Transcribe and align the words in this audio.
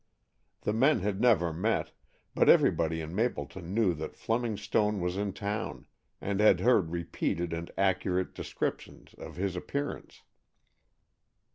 The 0.61 0.73
men 0.73 1.01
had 1.01 1.21
never 1.21 1.53
met, 1.53 1.91
but 2.33 2.49
everybody 2.49 3.01
in 3.01 3.13
Mapleton 3.13 3.71
knew 3.71 3.93
that 3.93 4.15
Fleming 4.15 4.57
Stone 4.57 4.99
was 4.99 5.15
in 5.15 5.31
town, 5.31 5.85
and 6.19 6.39
had 6.39 6.61
heard 6.61 6.89
repeated 6.89 7.53
and 7.53 7.69
accurate 7.77 8.33
descriptions 8.33 9.13
of 9.19 9.35
his 9.35 9.55
appearance. 9.55 10.23